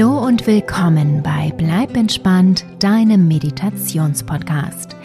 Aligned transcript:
Hallo 0.00 0.26
und 0.26 0.46
willkommen 0.46 1.22
bei 1.22 1.52
Bleib 1.58 1.94
entspannt, 1.94 2.64
deinem 2.78 3.28
Meditationspodcast. 3.28 4.96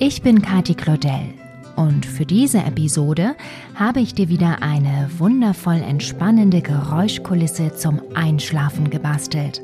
Ich 0.00 0.20
bin 0.20 0.42
Kati 0.42 0.74
Claudel 0.74 1.32
und 1.76 2.04
für 2.04 2.26
diese 2.26 2.58
Episode 2.58 3.36
habe 3.76 4.00
ich 4.00 4.14
dir 4.14 4.28
wieder 4.28 4.60
eine 4.60 5.08
wundervoll 5.16 5.76
entspannende 5.76 6.60
Geräuschkulisse 6.60 7.76
zum 7.76 8.02
Einschlafen 8.14 8.90
gebastelt. 8.90 9.62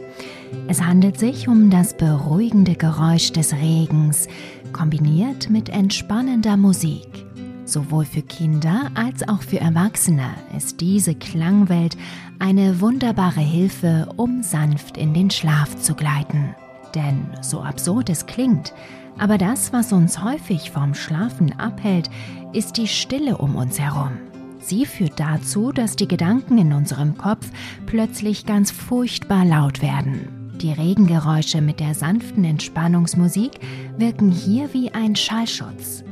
Es 0.69 0.81
handelt 0.81 1.19
sich 1.19 1.49
um 1.49 1.71
das 1.71 1.97
beruhigende 1.97 2.77
Geräusch 2.77 3.33
des 3.33 3.55
Regens, 3.55 4.29
kombiniert 4.73 5.51
mit 5.51 5.71
entspannender 5.71 6.57
Musik. 6.57 7.28
Sowohl 7.69 8.07
für 8.07 8.23
Kinder 8.23 8.91
als 8.95 9.29
auch 9.29 9.43
für 9.43 9.61
Erwachsene 9.61 10.31
ist 10.57 10.81
diese 10.81 11.15
Klangwelt 11.15 11.99
eine 12.39 12.81
wunderbare 12.81 13.43
Hilfe, 13.43 14.09
um 14.17 14.43
sanft 14.43 14.97
in 14.97 15.13
den 15.13 15.31
Schlaf 15.31 15.77
zu 15.77 15.95
gleiten. 15.95 16.55
Denn 16.95 17.27
so 17.43 17.61
absurd 17.61 18.09
es 18.09 18.25
klingt, 18.25 18.73
aber 19.19 19.37
das, 19.37 19.71
was 19.75 19.93
uns 19.93 20.25
häufig 20.25 20.71
vom 20.71 20.95
Schlafen 20.95 21.61
abhält, 21.61 22.09
ist 22.55 22.79
die 22.79 22.89
Stille 22.89 23.37
um 23.37 23.55
uns 23.55 23.79
herum. 23.79 24.13
Sie 24.61 24.87
führt 24.87 25.21
dazu, 25.21 25.71
dass 25.71 25.95
die 25.95 26.09
Gedanken 26.09 26.57
in 26.57 26.73
unserem 26.73 27.19
Kopf 27.19 27.51
plötzlich 27.85 28.47
ganz 28.47 28.71
furchtbar 28.71 29.45
laut 29.45 29.83
werden. 29.83 30.55
Die 30.63 30.73
Regengeräusche 30.73 31.61
mit 31.61 31.81
der 31.81 31.95
sanften 31.95 32.45
Entspannungsmusik 32.45 33.61
wirken 33.99 34.31
hier 34.31 34.73
wie 34.73 34.91
ein 34.95 35.17
Schallschutz. 35.17 36.03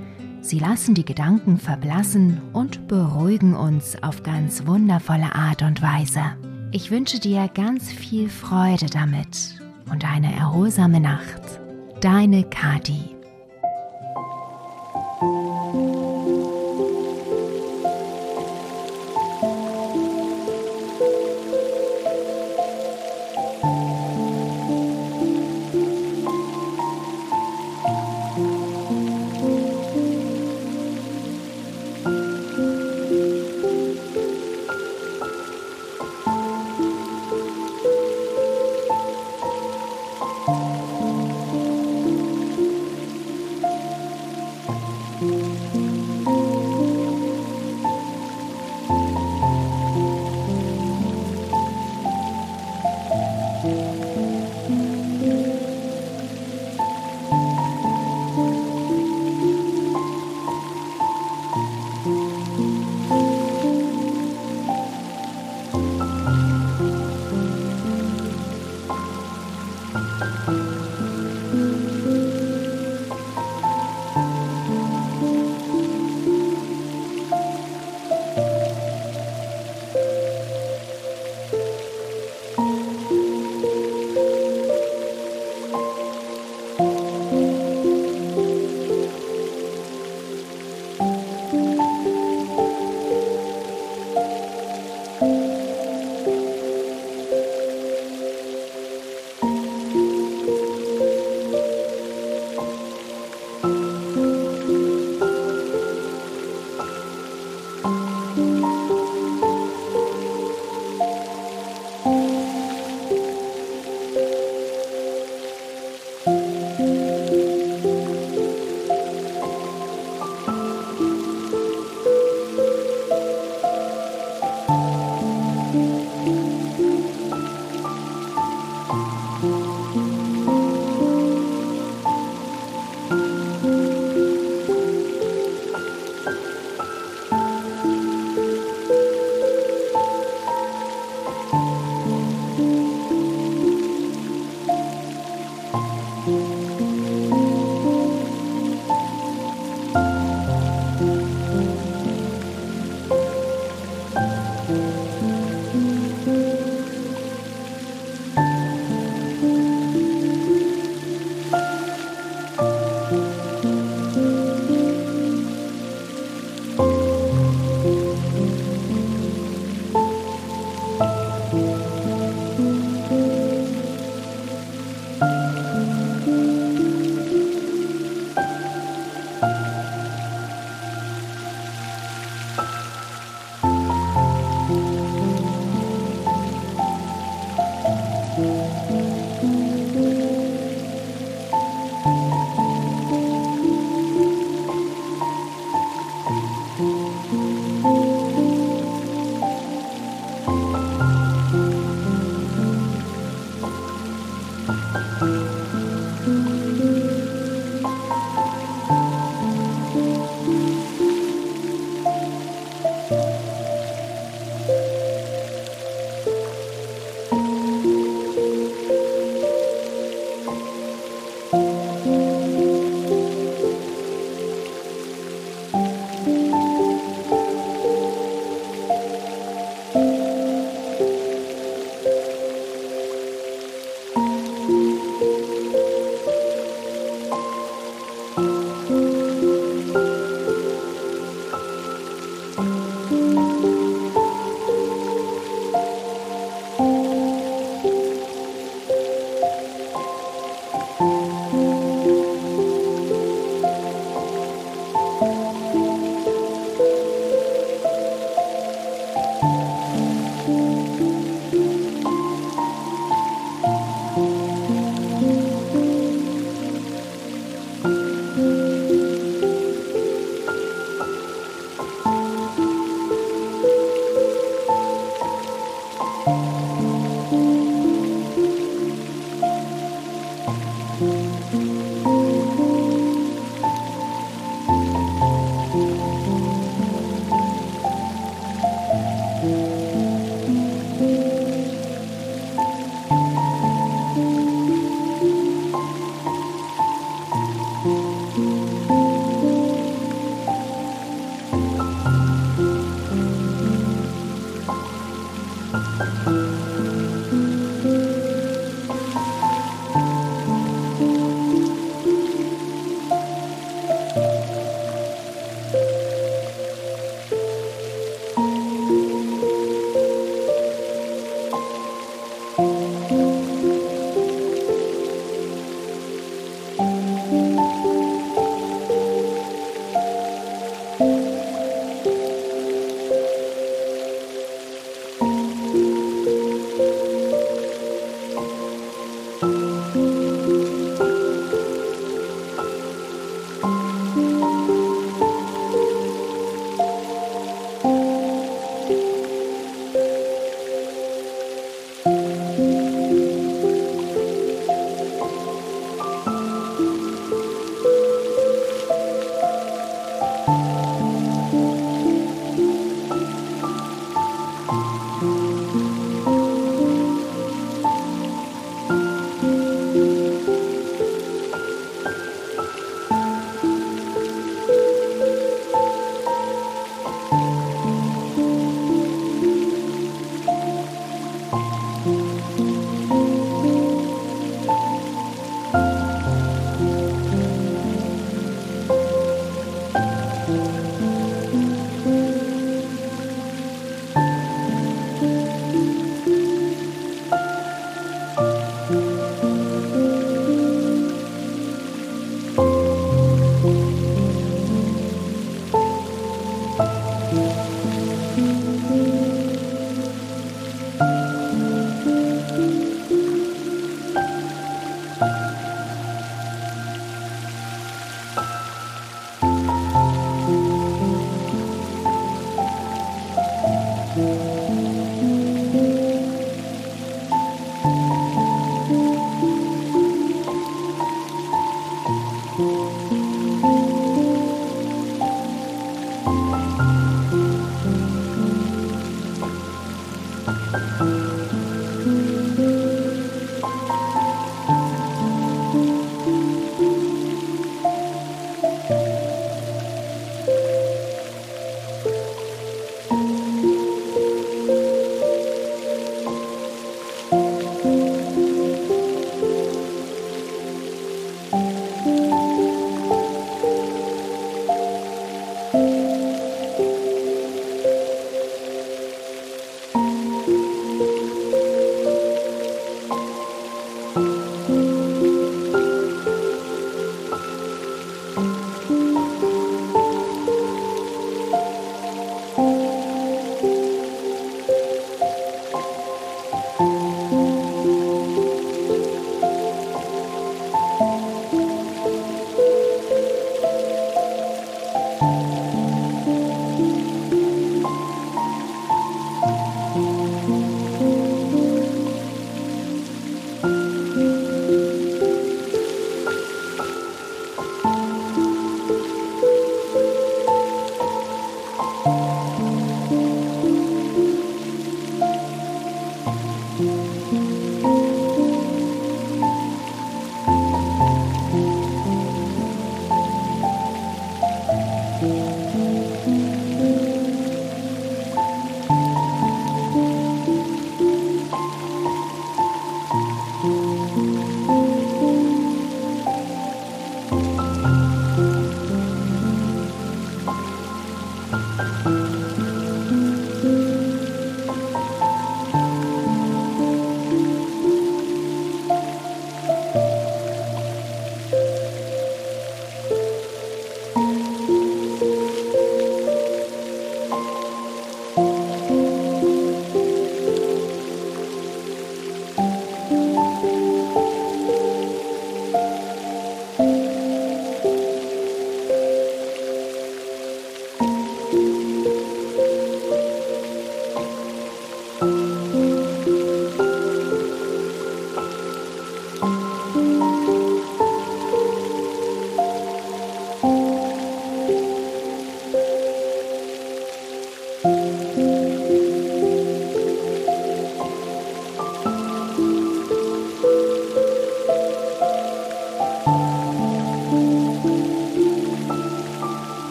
Sie 0.46 0.60
lassen 0.60 0.94
die 0.94 1.04
Gedanken 1.04 1.58
verblassen 1.58 2.40
und 2.52 2.86
beruhigen 2.86 3.56
uns 3.56 4.00
auf 4.04 4.22
ganz 4.22 4.64
wundervolle 4.64 5.34
Art 5.34 5.62
und 5.62 5.82
Weise. 5.82 6.22
Ich 6.70 6.92
wünsche 6.92 7.18
dir 7.18 7.50
ganz 7.52 7.90
viel 7.90 8.28
Freude 8.28 8.86
damit 8.86 9.60
und 9.90 10.04
eine 10.04 10.32
erholsame 10.32 11.00
Nacht. 11.00 11.42
Deine 12.00 12.44
Kati. 12.44 13.15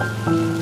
嗯。 0.00 0.59